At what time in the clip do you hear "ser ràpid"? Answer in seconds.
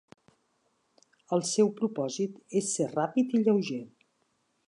2.79-3.39